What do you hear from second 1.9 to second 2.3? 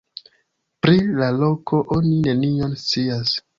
oni